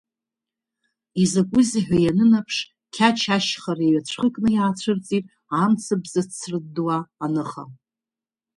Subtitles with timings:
[1.21, 2.55] Изакузеи ҳәа ианынаԥш,
[2.95, 5.25] Қьач ашьхара, иҩацәхыкны иаацәырҵит
[5.61, 7.63] амцабз ацрыддуа аныха…